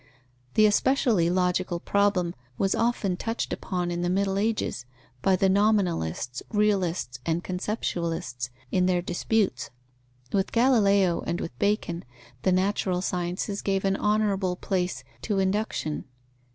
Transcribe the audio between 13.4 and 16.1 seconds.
gave an honourable place to induction.